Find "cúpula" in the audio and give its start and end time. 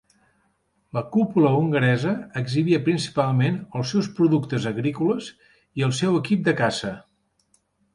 1.15-1.51